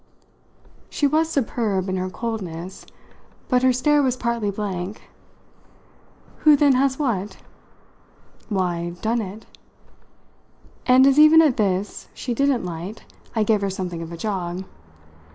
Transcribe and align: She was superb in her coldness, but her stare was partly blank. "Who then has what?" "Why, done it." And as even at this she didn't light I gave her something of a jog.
She 0.89 1.05
was 1.05 1.29
superb 1.29 1.87
in 1.87 1.95
her 1.97 2.09
coldness, 2.09 2.87
but 3.49 3.61
her 3.61 3.71
stare 3.71 4.01
was 4.01 4.17
partly 4.17 4.49
blank. 4.49 4.99
"Who 6.39 6.55
then 6.55 6.73
has 6.73 6.97
what?" 6.97 7.37
"Why, 8.49 8.93
done 9.03 9.21
it." 9.21 9.45
And 10.87 11.05
as 11.05 11.19
even 11.19 11.39
at 11.39 11.57
this 11.57 12.07
she 12.15 12.33
didn't 12.33 12.65
light 12.65 13.03
I 13.35 13.43
gave 13.43 13.61
her 13.61 13.69
something 13.69 14.01
of 14.01 14.11
a 14.11 14.17
jog. 14.17 14.63